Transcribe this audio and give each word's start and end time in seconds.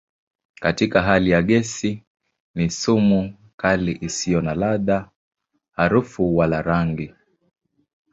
Katika 0.59 1.01
hali 1.01 1.29
ya 1.29 1.41
gesi 1.41 2.03
ni 2.55 2.69
sumu 2.69 3.37
kali 3.57 3.91
isiyo 4.01 4.41
na 4.41 4.53
ladha, 4.55 5.09
harufu 5.73 6.37
wala 6.37 6.61
rangi. 6.61 7.13